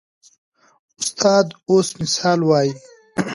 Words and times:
استاد 1.01 1.47
اوس 1.69 1.87
مثال 2.01 2.39
وایي. 2.45 2.71